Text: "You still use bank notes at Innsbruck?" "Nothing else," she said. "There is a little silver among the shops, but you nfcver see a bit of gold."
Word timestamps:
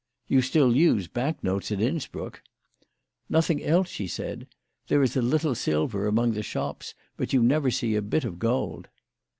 "You 0.27 0.41
still 0.41 0.75
use 0.75 1.07
bank 1.07 1.43
notes 1.43 1.71
at 1.71 1.79
Innsbruck?" 1.79 2.41
"Nothing 3.29 3.63
else," 3.63 3.87
she 3.87 4.07
said. 4.07 4.47
"There 4.87 5.03
is 5.03 5.15
a 5.15 5.21
little 5.21 5.53
silver 5.53 6.07
among 6.07 6.31
the 6.31 6.41
shops, 6.41 6.95
but 7.17 7.33
you 7.33 7.43
nfcver 7.43 7.71
see 7.71 7.93
a 7.95 8.01
bit 8.01 8.23
of 8.25 8.39
gold." 8.39 8.87